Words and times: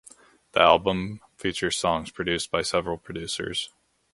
The 0.53 0.59
album 0.61 1.21
features 1.37 1.77
songs 1.77 2.09
produced 2.09 2.49
by 2.49 2.63
several 2.63 2.97
producers. 2.97 3.69